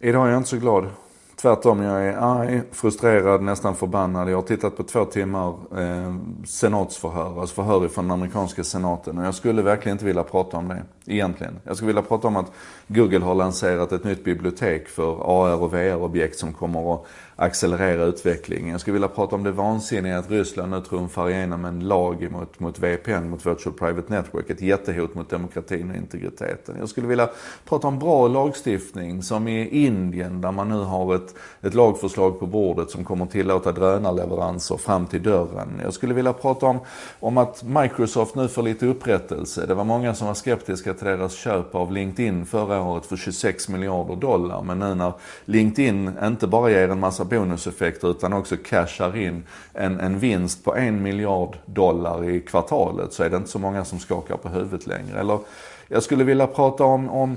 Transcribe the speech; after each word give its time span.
Idag 0.00 0.26
är 0.26 0.30
jag 0.30 0.38
inte 0.38 0.48
så 0.48 0.56
glad. 0.56 0.86
Tvärtom, 1.40 1.82
jag 1.82 2.06
är 2.06 2.16
arg, 2.16 2.62
frustrerad, 2.72 3.42
nästan 3.42 3.76
förbannad. 3.76 4.30
Jag 4.30 4.36
har 4.36 4.42
tittat 4.42 4.76
på 4.76 4.82
två 4.82 5.04
timmar 5.04 5.48
eh, 5.78 6.14
senatsförhör, 6.46 7.40
alltså 7.40 7.54
förhör 7.54 7.88
från 7.88 8.04
den 8.04 8.12
amerikanska 8.12 8.64
senaten. 8.64 9.18
Och 9.18 9.24
jag 9.24 9.34
skulle 9.34 9.62
verkligen 9.62 9.94
inte 9.94 10.04
vilja 10.04 10.22
prata 10.22 10.56
om 10.56 10.68
det, 10.68 10.82
egentligen. 11.06 11.60
Jag 11.64 11.76
skulle 11.76 11.86
vilja 11.86 12.02
prata 12.02 12.28
om 12.28 12.36
att 12.36 12.52
Google 12.86 13.18
har 13.18 13.34
lanserat 13.34 13.92
ett 13.92 14.04
nytt 14.04 14.24
bibliotek 14.24 14.88
för 14.88 15.12
AR 15.12 15.62
och 15.62 15.74
VR-objekt 15.74 16.38
som 16.38 16.52
kommer 16.52 16.94
att 16.94 17.06
accelerera 17.36 18.04
utvecklingen. 18.04 18.70
Jag 18.70 18.80
skulle 18.80 18.92
vilja 18.92 19.08
prata 19.08 19.36
om 19.36 19.44
det 19.44 19.52
vansinniga 19.52 20.18
att 20.18 20.30
Ryssland 20.30 20.70
nu 20.70 20.80
trumfar 20.80 21.30
igenom 21.30 21.64
en 21.64 21.80
lag 21.80 22.28
mot, 22.30 22.60
mot 22.60 22.78
VPN, 22.78 23.30
mot 23.30 23.46
Virtual 23.46 23.74
Private 23.74 24.12
Network. 24.12 24.50
Ett 24.50 24.60
jättehot 24.60 25.14
mot 25.14 25.30
demokratin 25.30 25.90
och 25.90 25.96
integriteten. 25.96 26.76
Jag 26.78 26.88
skulle 26.88 27.06
vilja 27.06 27.28
prata 27.68 27.88
om 27.88 27.98
bra 27.98 28.28
lagstiftning 28.28 29.22
som 29.22 29.48
i 29.48 29.84
Indien 29.86 30.40
där 30.40 30.52
man 30.52 30.68
nu 30.68 30.78
har 30.78 31.14
ett, 31.14 31.27
ett 31.62 31.74
lagförslag 31.74 32.40
på 32.40 32.46
bordet 32.46 32.90
som 32.90 33.04
kommer 33.04 33.26
tillåta 33.26 33.72
drönarleveranser 33.72 34.76
fram 34.76 35.06
till 35.06 35.22
dörren. 35.22 35.80
Jag 35.82 35.94
skulle 35.94 36.14
vilja 36.14 36.32
prata 36.32 36.66
om, 36.66 36.78
om 37.20 37.38
att 37.38 37.62
Microsoft 37.62 38.34
nu 38.34 38.48
får 38.48 38.62
lite 38.62 38.86
upprättelse. 38.86 39.66
Det 39.66 39.74
var 39.74 39.84
många 39.84 40.14
som 40.14 40.26
var 40.26 40.34
skeptiska 40.34 40.94
till 40.94 41.06
deras 41.06 41.34
köp 41.34 41.74
av 41.74 41.92
LinkedIn 41.92 42.46
förra 42.46 42.82
året 42.82 43.06
för 43.06 43.16
26 43.16 43.68
miljarder 43.68 44.16
dollar. 44.16 44.62
Men 44.62 44.78
nu 44.78 44.94
när 44.94 45.12
LinkedIn 45.44 46.12
inte 46.22 46.46
bara 46.46 46.70
ger 46.70 46.88
en 46.88 47.00
massa 47.00 47.24
bonuseffekter 47.24 48.10
utan 48.10 48.32
också 48.32 48.56
cashar 48.64 49.16
in 49.16 49.42
en, 49.72 50.00
en 50.00 50.18
vinst 50.18 50.64
på 50.64 50.76
en 50.76 51.02
miljard 51.02 51.56
dollar 51.66 52.30
i 52.30 52.40
kvartalet 52.40 53.12
så 53.12 53.22
är 53.22 53.30
det 53.30 53.36
inte 53.36 53.50
så 53.50 53.58
många 53.58 53.84
som 53.84 53.98
skakar 53.98 54.36
på 54.36 54.48
huvudet 54.48 54.86
längre. 54.86 55.20
Eller 55.20 55.38
jag 55.88 56.02
skulle 56.02 56.24
vilja 56.24 56.46
prata 56.46 56.84
om, 56.84 57.10
om 57.10 57.36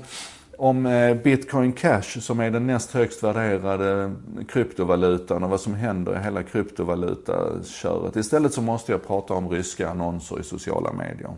om 0.62 0.86
eh, 0.86 1.16
bitcoin 1.16 1.74
cash 1.74 2.02
som 2.02 2.40
är 2.40 2.52
den 2.52 2.68
näst 2.68 2.92
högst 2.92 3.24
värderade 3.24 4.12
kryptovalutan 4.48 5.44
och 5.44 5.50
vad 5.50 5.62
som 5.62 5.74
händer 5.74 6.20
i 6.20 6.24
hela 6.24 6.44
kryptovalutaköret. 6.44 8.16
Istället 8.16 8.54
så 8.54 8.62
måste 8.62 8.92
jag 8.92 9.08
prata 9.08 9.34
om 9.34 9.50
ryska 9.50 9.90
annonser 9.90 10.40
i 10.40 10.44
sociala 10.44 10.94
medier. 10.94 11.34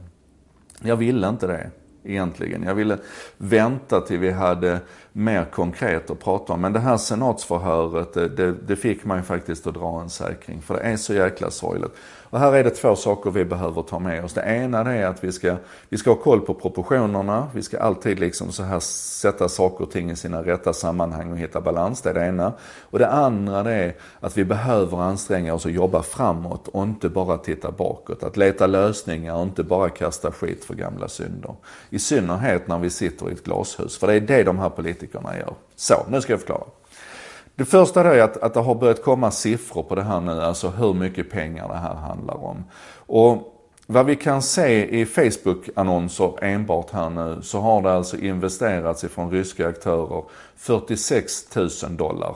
Jag 0.82 0.96
ville 0.96 1.30
inte 1.30 1.48
det 1.48 1.72
egentligen. 2.04 2.64
Jag 2.64 2.76
ville 2.76 2.98
vänta 3.38 4.02
till 4.02 4.20
vi 4.20 4.32
hade 4.32 4.80
mer 5.14 5.46
konkret 5.46 6.10
att 6.10 6.20
prata 6.20 6.54
om. 6.54 6.62
Men 6.62 6.74
det 6.74 6.80
här 6.80 6.98
senatsförhöret, 6.98 8.14
det, 8.14 8.30
det, 8.30 8.52
det 8.52 8.76
fick 8.76 9.06
man 9.06 9.18
ju 9.18 9.24
faktiskt 9.24 9.68
att 9.68 9.74
dra 9.74 10.02
en 10.02 10.10
säkring. 10.10 10.62
För 10.62 10.74
det 10.74 10.80
är 10.80 10.98
så 10.98 11.14
jäkla 11.14 11.52
sorgligt. 11.52 11.92
Och 12.34 12.40
här 12.40 12.54
är 12.54 12.64
det 12.64 12.70
två 12.70 12.96
saker 12.96 13.32
vi 13.32 13.46
behöver 13.46 13.82
ta 13.82 14.00
med 14.00 14.24
oss. 14.24 14.34
Det 14.34 14.42
ena 14.42 14.96
är 14.96 15.06
att 15.06 15.24
vi 15.24 15.32
ska, 15.32 15.56
vi 15.90 15.98
ska 15.98 16.10
ha 16.10 16.18
koll 16.18 16.42
på 16.42 16.54
proportionerna. 16.54 17.48
Vi 17.54 17.62
ska 17.62 17.80
alltid 17.80 18.20
liksom 18.20 18.52
så 18.52 18.64
här 18.64 18.80
sätta 18.80 19.50
saker 19.50 19.84
och 19.84 19.92
ting 19.92 20.12
i 20.12 20.16
sina 20.16 20.44
rätta 20.44 20.74
sammanhang 20.74 21.32
och 21.32 21.38
hitta 21.38 21.62
balans. 21.62 22.02
Det 22.02 22.10
är 22.10 22.14
det 22.14 22.26
ena. 22.26 22.54
Och 22.82 23.00
det 23.00 23.10
andra 23.10 23.64
det 23.64 23.74
är 23.74 23.96
att 24.20 24.38
vi 24.38 24.46
behöver 24.46 24.98
anstränga 24.98 25.54
oss 25.54 25.66
och 25.66 25.72
jobba 25.72 26.04
framåt 26.04 26.68
och 26.68 26.84
inte 26.84 27.10
bara 27.10 27.38
titta 27.38 27.72
bakåt. 27.72 28.24
Att 28.24 28.38
leta 28.38 28.68
lösningar 28.68 29.36
och 29.36 29.44
inte 29.44 29.64
bara 29.64 29.90
kasta 29.90 30.32
skit 30.32 30.66
för 30.66 30.74
gamla 30.74 31.08
synder. 31.08 31.56
I 31.90 32.00
synnerhet 32.00 32.68
när 32.68 32.80
vi 32.80 32.90
sitter 32.90 33.30
i 33.30 33.34
ett 33.34 33.44
glashus. 33.44 33.98
För 33.98 34.08
det 34.08 34.14
är 34.14 34.22
det 34.22 34.44
de 34.44 34.60
här 34.60 34.70
politikerna 34.70 35.03
gör. 35.14 35.54
Så, 35.76 36.06
nu 36.10 36.22
ska 36.22 36.34
jag 36.34 36.40
förklara. 36.40 36.64
Det 37.56 37.66
första 37.66 38.14
är 38.14 38.22
att, 38.22 38.38
att 38.38 38.54
det 38.54 38.60
har 38.60 38.76
börjat 38.76 39.04
komma 39.04 39.32
siffror 39.32 39.84
på 39.84 39.96
det 39.96 40.04
här 40.04 40.22
nu, 40.22 40.42
alltså 40.42 40.70
hur 40.70 40.94
mycket 40.94 41.30
pengar 41.30 41.68
det 41.68 41.78
här 41.78 41.96
handlar 41.96 42.44
om. 42.44 42.64
Och 42.96 43.50
vad 43.88 44.06
vi 44.06 44.16
kan 44.16 44.42
se 44.42 45.00
i 45.02 45.06
Facebook-annonser 45.06 46.44
enbart 46.44 46.92
här 46.92 47.10
nu 47.10 47.42
så 47.42 47.60
har 47.60 47.82
det 47.82 47.94
alltså 47.94 48.18
investerats 48.18 49.04
ifrån 49.04 49.32
ryska 49.32 49.68
aktörer 49.68 50.24
46 50.56 51.56
000 51.56 51.70
dollar. 51.90 52.36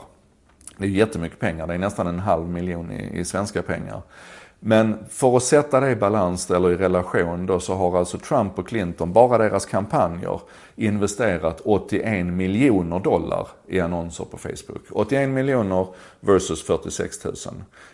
Det 0.76 0.84
är 0.84 0.90
jättemycket 0.90 1.38
pengar, 1.38 1.66
det 1.66 1.74
är 1.74 1.78
nästan 1.78 2.06
en 2.06 2.18
halv 2.18 2.48
miljon 2.48 2.92
i, 2.92 3.18
i 3.18 3.24
svenska 3.24 3.62
pengar. 3.62 4.02
Men 4.60 4.96
för 5.10 5.36
att 5.36 5.42
sätta 5.42 5.80
det 5.80 5.90
i 5.90 5.96
balans 5.96 6.50
eller 6.50 6.70
i 6.70 6.76
relation 6.76 7.46
då 7.46 7.60
så 7.60 7.74
har 7.74 7.98
alltså 7.98 8.18
Trump 8.18 8.58
och 8.58 8.68
Clinton, 8.68 9.12
bara 9.12 9.38
deras 9.38 9.66
kampanjer, 9.66 10.40
investerat 10.76 11.60
81 11.64 12.26
miljoner 12.26 13.00
dollar 13.00 13.48
i 13.66 13.80
annonser 13.80 14.24
på 14.24 14.38
Facebook. 14.38 14.82
81 14.92 15.28
miljoner 15.28 15.86
versus 16.20 16.62
46 16.62 17.24
000. 17.24 17.34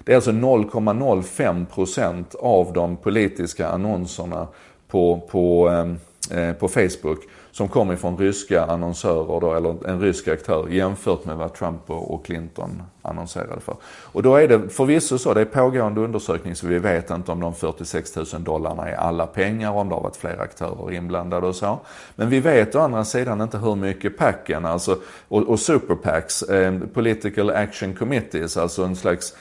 Det 0.05 0.13
är 0.13 0.17
alltså 0.17 0.31
0,05% 0.31 2.37
av 2.37 2.73
de 2.73 2.97
politiska 2.97 3.69
annonserna 3.69 4.49
på, 4.89 5.21
på, 5.31 5.71
eh, 5.71 5.95
Eh, 6.31 6.53
på 6.53 6.69
Facebook 6.69 7.19
som 7.53 7.69
kommer 7.69 7.97
från 7.97 8.17
ryska 8.17 8.65
annonsörer 8.65 9.41
då, 9.41 9.55
eller 9.55 9.89
en 9.89 10.01
rysk 10.01 10.29
aktör 10.29 10.69
jämfört 10.69 11.25
med 11.25 11.37
vad 11.37 11.55
Trump 11.55 11.91
och 11.91 12.25
Clinton 12.25 12.83
annonserade 13.03 13.61
för. 13.61 13.77
Och 13.85 14.23
då 14.23 14.37
är 14.37 14.49
det 14.49 14.69
förvisso 14.69 15.19
så, 15.19 15.35
det 15.35 15.41
är 15.41 15.45
pågående 15.45 16.01
undersökning 16.01 16.55
så 16.55 16.67
vi 16.67 16.79
vet 16.79 17.11
inte 17.11 17.33
om 17.33 17.41
de 17.41 17.55
46 17.55 18.17
000 18.17 18.27
dollarna 18.39 18.89
är 18.89 18.95
alla 18.97 19.27
pengar, 19.27 19.71
om 19.71 19.89
det 19.89 19.95
har 19.95 20.03
varit 20.03 20.17
flera 20.17 20.43
aktörer 20.43 20.93
inblandade 20.93 21.47
och 21.47 21.57
så. 21.57 21.79
Men 22.17 22.29
vi 22.29 22.41
vet 22.41 22.75
å 22.75 22.79
andra 22.79 23.05
sidan 23.05 23.41
inte 23.41 23.59
hur 23.59 23.75
mycket 23.75 24.19
packen, 24.19 24.67
alltså, 24.67 24.99
och, 25.29 25.43
och 25.43 25.61
superpacks, 25.61 26.43
eh, 26.43 26.79
political 26.95 27.51
action 27.51 27.95
committees, 27.95 28.57
alltså 28.57 28.85
en 28.85 28.97
slags 28.97 29.35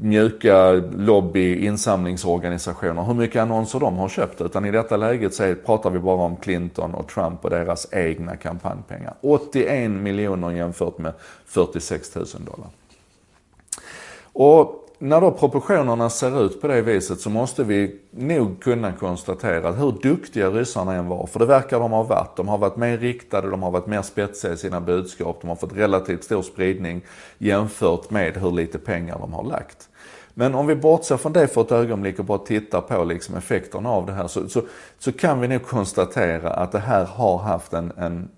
mjuka 0.00 0.72
lobby 0.96 1.66
insamlingsorganisationer, 1.66 3.02
hur 3.02 3.14
mycket 3.14 3.42
annonser 3.42 3.80
de 3.80 3.96
har 3.96 4.08
köpt. 4.08 4.40
Utan 4.40 4.64
i 4.64 4.70
detta 4.70 4.96
läget 4.96 5.34
så 5.34 5.54
pratar 5.66 5.90
vi 5.90 5.98
bara 6.02 6.22
om 6.22 6.36
Clinton 6.36 6.94
och 6.94 7.08
Trump 7.08 7.44
och 7.44 7.50
deras 7.50 7.86
egna 7.92 8.36
kampanjpengar. 8.36 9.14
81 9.20 9.90
miljoner 9.90 10.50
jämfört 10.50 10.98
med 10.98 11.12
46 11.46 12.14
000 12.14 12.26
dollar. 12.26 12.68
Och 14.32 14.82
när 15.02 15.20
då 15.20 15.30
proportionerna 15.30 16.10
ser 16.10 16.44
ut 16.44 16.60
på 16.60 16.68
det 16.68 16.82
viset 16.82 17.20
så 17.20 17.30
måste 17.30 17.64
vi 17.64 18.00
nog 18.10 18.62
kunna 18.62 18.92
konstatera 18.92 19.68
att 19.68 19.78
hur 19.78 19.92
duktiga 20.02 20.50
ryssarna 20.50 20.94
än 20.94 21.08
var, 21.08 21.26
för 21.26 21.38
det 21.38 21.46
verkar 21.46 21.80
de 21.80 21.92
ha 21.92 22.02
varit. 22.02 22.36
De 22.36 22.48
har 22.48 22.58
varit 22.58 22.76
mer 22.76 22.98
riktade, 22.98 23.50
de 23.50 23.62
har 23.62 23.70
varit 23.70 23.86
mer 23.86 24.02
spetsiga 24.02 24.52
i 24.52 24.56
sina 24.56 24.80
budskap, 24.80 25.38
de 25.40 25.48
har 25.48 25.56
fått 25.56 25.76
relativt 25.76 26.24
stor 26.24 26.42
spridning 26.42 27.02
jämfört 27.38 28.10
med 28.10 28.36
hur 28.36 28.50
lite 28.50 28.78
pengar 28.78 29.18
de 29.18 29.32
har 29.32 29.44
lagt. 29.44 29.88
Men 30.34 30.54
om 30.54 30.66
vi 30.66 30.74
bortser 30.74 31.16
från 31.16 31.32
det 31.32 31.48
för 31.48 31.60
ett 31.60 31.72
ögonblick 31.72 32.18
och 32.18 32.24
bara 32.24 32.38
tittar 32.38 32.80
på 32.80 33.04
liksom 33.04 33.36
effekterna 33.36 33.90
av 33.90 34.06
det 34.06 34.12
här 34.12 34.28
så, 34.28 34.48
så, 34.48 34.62
så 34.98 35.12
kan 35.12 35.40
vi 35.40 35.48
nog 35.48 35.62
konstatera 35.62 36.50
att 36.50 36.72
det 36.72 36.78
här 36.78 37.04
har 37.04 37.38
haft 37.38 37.72
en, 37.72 37.92
en 37.96 38.28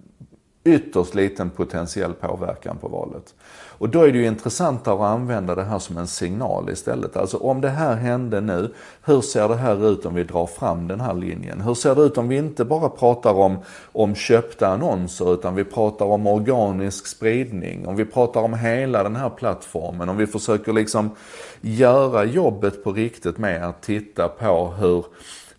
ytterst 0.64 1.14
liten 1.14 1.50
potentiell 1.50 2.12
påverkan 2.12 2.76
på 2.76 2.88
valet. 2.88 3.34
Och 3.78 3.88
då 3.88 4.02
är 4.02 4.12
det 4.12 4.19
ju 4.19 4.26
intressantare 4.26 4.94
att 4.94 5.00
använda 5.00 5.54
det 5.54 5.64
här 5.64 5.78
som 5.78 5.98
en 5.98 6.06
signal 6.06 6.70
istället. 6.70 7.16
Alltså 7.16 7.36
om 7.36 7.60
det 7.60 7.69
här 7.69 7.94
hände 7.94 8.41
nu, 8.41 8.74
hur 9.03 9.20
ser 9.20 9.48
det 9.48 9.56
här 9.56 9.88
ut 9.92 10.06
om 10.06 10.14
vi 10.14 10.24
drar 10.24 10.47
fram 10.47 10.88
den 10.88 11.00
här 11.00 11.14
linjen? 11.14 11.60
Hur 11.60 11.74
ser 11.74 11.94
det 11.94 12.03
ut 12.03 12.19
om 12.19 12.28
vi 12.28 12.36
inte 12.36 12.64
bara 12.64 12.88
pratar 12.88 13.32
om, 13.32 13.58
om 13.92 14.14
köpta 14.14 14.69
annonser 14.69 15.34
utan 15.34 15.54
vi 15.54 15.64
pratar 15.64 16.06
om 16.06 16.26
organisk 16.26 17.06
spridning, 17.06 17.86
om 17.86 17.97
vi 17.97 18.04
pratar 18.04 18.41
om 18.41 18.54
hela 18.54 19.03
den 19.03 19.16
här 19.16 19.30
plattformen, 19.30 20.08
om 20.08 20.16
vi 20.16 20.26
försöker 20.26 20.72
liksom 20.72 21.10
göra 21.60 22.24
jobbet 22.24 22.84
på 22.84 22.92
riktigt 22.92 23.38
med 23.38 23.69
att 23.69 23.82
titta 23.82 24.28
på 24.28 24.74
hur 24.78 25.04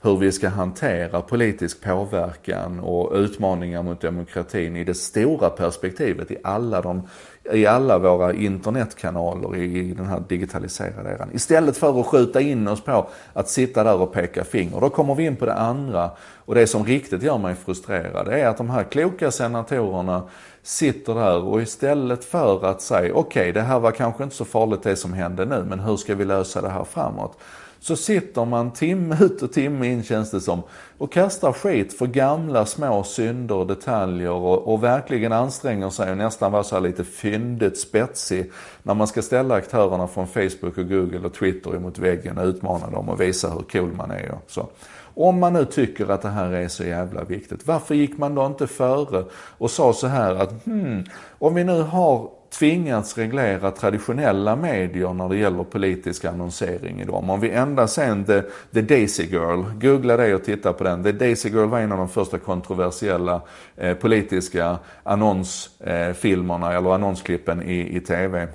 hur 0.05 0.17
vi 0.17 0.31
ska 0.31 0.49
hantera 0.49 1.21
politisk 1.21 1.81
påverkan 1.81 2.79
och 2.79 3.11
utmaningar 3.15 3.83
mot 3.83 4.01
demokratin 4.01 4.75
i 4.75 4.83
det 4.83 4.93
stora 4.93 5.49
perspektivet 5.49 6.31
i 6.31 6.37
alla, 6.43 6.81
de, 6.81 7.07
i 7.53 7.65
alla 7.65 7.97
våra 7.97 8.33
internetkanaler 8.33 9.55
i 9.55 9.93
den 9.93 10.05
här 10.05 10.23
digitaliserade 10.27 11.09
eran. 11.09 11.29
Istället 11.33 11.77
för 11.77 11.99
att 11.99 12.05
skjuta 12.05 12.41
in 12.41 12.67
oss 12.67 12.81
på 12.81 13.07
att 13.33 13.49
sitta 13.49 13.83
där 13.83 14.01
och 14.01 14.13
peka 14.13 14.43
finger. 14.43 14.79
Då 14.79 14.89
kommer 14.89 15.15
vi 15.15 15.25
in 15.25 15.35
på 15.35 15.45
det 15.45 15.53
andra 15.53 16.11
och 16.45 16.55
det 16.55 16.67
som 16.67 16.85
riktigt 16.85 17.23
gör 17.23 17.37
mig 17.37 17.55
frustrerad 17.55 18.27
är 18.27 18.47
att 18.47 18.57
de 18.57 18.69
här 18.69 18.83
kloka 18.83 19.31
senatorerna 19.31 20.23
sitter 20.63 21.15
där 21.15 21.43
och 21.43 21.61
istället 21.61 22.25
för 22.25 22.65
att 22.65 22.81
säga 22.81 23.13
okej 23.13 23.41
okay, 23.41 23.51
det 23.51 23.61
här 23.61 23.79
var 23.79 23.91
kanske 23.91 24.23
inte 24.23 24.35
så 24.35 24.45
farligt 24.45 24.83
det 24.83 24.95
som 24.95 25.13
hände 25.13 25.45
nu 25.45 25.65
men 25.69 25.79
hur 25.79 25.97
ska 25.97 26.15
vi 26.15 26.25
lösa 26.25 26.61
det 26.61 26.69
här 26.69 26.83
framåt? 26.83 27.37
Så 27.85 27.95
sitter 27.95 28.45
man 28.45 28.71
timme 28.71 29.17
ut 29.21 29.41
och 29.41 29.51
timme 29.51 29.87
in 29.87 30.03
känns 30.03 30.31
det 30.31 30.41
som 30.41 30.61
och 30.97 31.11
kastar 31.11 31.51
skit 31.51 31.97
för 31.97 32.07
gamla 32.07 32.65
små 32.65 33.03
synder 33.03 33.55
och 33.55 33.67
detaljer 33.67 34.31
och, 34.31 34.73
och 34.73 34.83
verkligen 34.83 35.31
anstränger 35.31 35.89
sig 35.89 36.11
och 36.11 36.17
nästan 36.17 36.51
vara 36.51 36.63
så 36.63 36.75
här 36.75 36.81
lite 36.81 37.03
fyndigt 37.03 37.79
spetsig 37.79 38.51
när 38.83 38.93
man 38.93 39.07
ska 39.07 39.21
ställa 39.21 39.55
aktörerna 39.55 40.07
från 40.07 40.27
Facebook 40.27 40.77
och 40.77 40.89
Google 40.89 41.27
och 41.27 41.33
Twitter 41.33 41.75
emot 41.75 41.99
väggen 41.99 42.37
och 42.37 42.45
utmana 42.45 42.89
dem 42.89 43.09
och 43.09 43.21
visa 43.21 43.49
hur 43.49 43.61
cool 43.61 43.93
man 43.93 44.11
är 44.11 44.31
och 44.31 44.51
så. 44.51 44.67
Om 45.13 45.39
man 45.39 45.53
nu 45.53 45.65
tycker 45.65 46.07
att 46.11 46.21
det 46.21 46.29
här 46.29 46.51
är 46.51 46.67
så 46.67 46.83
jävla 46.83 47.23
viktigt, 47.23 47.67
varför 47.67 47.95
gick 47.95 48.17
man 48.17 48.35
då 48.35 48.45
inte 48.45 48.67
före 48.67 49.25
och 49.57 49.71
sa 49.71 49.93
så 49.93 50.07
här 50.07 50.35
att 50.35 50.65
hmm, 50.65 51.03
om 51.39 51.55
vi 51.55 51.63
nu 51.63 51.81
har 51.81 52.29
tvingats 52.59 53.17
reglera 53.17 53.71
traditionella 53.71 54.55
medier 54.55 55.13
när 55.13 55.29
det 55.29 55.37
gäller 55.37 55.63
politisk 55.63 56.25
annonsering 56.25 57.01
i 57.01 57.05
dem. 57.05 57.29
Om 57.29 57.39
vi 57.39 57.49
ända 57.49 57.87
sen 57.87 58.25
The, 58.25 58.41
The 58.73 58.81
Daisy 58.81 59.23
Girl, 59.23 59.63
googla 59.81 60.17
det 60.17 60.35
och 60.35 60.43
titta 60.43 60.73
på 60.73 60.83
den. 60.83 61.03
The 61.03 61.11
Daisy 61.11 61.49
Girl 61.49 61.67
var 61.67 61.79
en 61.79 61.91
av 61.91 61.97
de 61.97 62.09
första 62.09 62.37
kontroversiella 62.37 63.41
eh, 63.75 63.93
politiska 63.93 64.77
annonsfilmerna 65.03 66.71
eh, 66.71 66.77
eller 66.77 66.89
annonsklippen 66.93 67.63
i, 67.63 67.97
i 67.97 67.99
TV. 67.99 68.47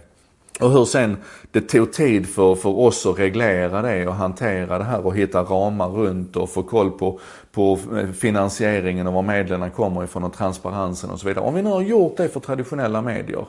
Och 0.60 0.70
hur 0.70 0.84
sen 0.84 1.16
det 1.50 1.60
tog 1.60 1.92
tid 1.92 2.28
för, 2.28 2.54
för 2.54 2.78
oss 2.78 3.06
att 3.06 3.18
reglera 3.18 3.82
det 3.82 4.06
och 4.06 4.14
hantera 4.14 4.78
det 4.78 4.84
här 4.84 5.06
och 5.06 5.16
hitta 5.16 5.42
ramar 5.42 5.88
runt 5.88 6.36
och 6.36 6.50
få 6.50 6.62
koll 6.62 6.90
på, 6.90 7.20
på 7.52 7.78
eh, 7.96 8.10
finansieringen 8.10 9.06
och 9.06 9.12
var 9.12 9.22
medlen 9.22 9.70
kommer 9.70 10.04
ifrån 10.04 10.24
och 10.24 10.32
transparensen 10.32 11.10
och 11.10 11.20
så 11.20 11.28
vidare. 11.28 11.44
Om 11.44 11.54
vi 11.54 11.62
nu 11.62 11.70
har 11.70 11.82
gjort 11.82 12.16
det 12.16 12.28
för 12.28 12.40
traditionella 12.40 13.02
medier 13.02 13.46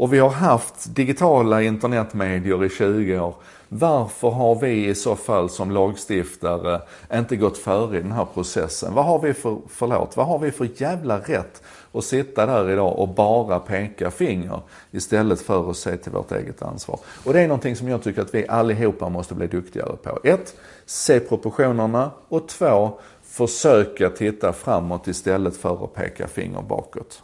och 0.00 0.12
vi 0.12 0.18
har 0.18 0.30
haft 0.30 0.94
digitala 0.94 1.62
internetmedier 1.62 2.64
i 2.64 2.68
20 2.68 3.20
år. 3.20 3.34
Varför 3.68 4.30
har 4.30 4.54
vi 4.54 4.86
i 4.86 4.94
så 4.94 5.16
fall 5.16 5.50
som 5.50 5.70
lagstiftare 5.70 6.80
inte 7.14 7.36
gått 7.36 7.58
före 7.58 7.98
i 7.98 8.02
den 8.02 8.12
här 8.12 8.26
processen? 8.34 8.94
Vad 8.94 9.04
har 9.04 9.18
vi 9.18 9.34
för, 9.34 9.58
förlåt, 9.68 10.16
vad 10.16 10.26
har 10.26 10.38
vi 10.38 10.50
för 10.50 10.68
jävla 10.76 11.18
rätt 11.18 11.62
att 11.92 12.04
sitta 12.04 12.46
där 12.46 12.70
idag 12.70 12.98
och 12.98 13.08
bara 13.08 13.58
peka 13.58 14.10
finger 14.10 14.60
istället 14.90 15.40
för 15.40 15.70
att 15.70 15.76
se 15.76 15.96
till 15.96 16.12
vårt 16.12 16.32
eget 16.32 16.62
ansvar? 16.62 17.00
Och 17.24 17.32
det 17.32 17.40
är 17.40 17.48
någonting 17.48 17.76
som 17.76 17.88
jag 17.88 18.02
tycker 18.02 18.22
att 18.22 18.34
vi 18.34 18.48
allihopa 18.48 19.08
måste 19.08 19.34
bli 19.34 19.46
duktigare 19.46 19.96
på. 19.96 20.18
Ett, 20.24 20.54
se 20.86 21.20
proportionerna 21.20 22.10
och 22.28 22.48
två, 22.48 22.98
försöka 23.22 24.10
titta 24.10 24.52
framåt 24.52 25.08
istället 25.08 25.56
för 25.56 25.84
att 25.84 25.94
peka 25.94 26.28
finger 26.28 26.62
bakåt. 26.62 27.22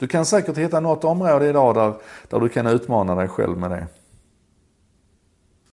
Du 0.00 0.06
kan 0.06 0.26
säkert 0.26 0.58
hitta 0.58 0.80
något 0.80 1.04
område 1.04 1.48
idag 1.48 1.74
där, 1.74 1.92
där 2.28 2.40
du 2.40 2.48
kan 2.48 2.66
utmana 2.66 3.14
dig 3.14 3.28
själv 3.28 3.58
med 3.58 3.70
det. 3.70 3.86